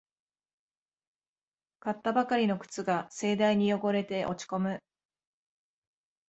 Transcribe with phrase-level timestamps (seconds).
[1.79, 4.79] 買ったばかりの靴が盛大に汚れて落ちこむ